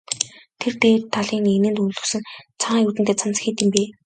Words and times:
Тэр 0.59 0.73
дээд 0.81 1.03
талын 1.13 1.45
эгнээнд 1.53 1.81
өлгөсөн 1.83 2.23
цагаан 2.61 2.83
юүдэнтэй 2.87 3.17
цамц 3.21 3.37
хэд 3.41 3.57
юм 3.63 3.69
бэ? 3.75 3.81